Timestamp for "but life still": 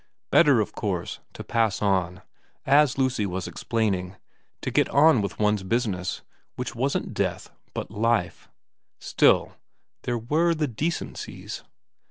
7.75-9.53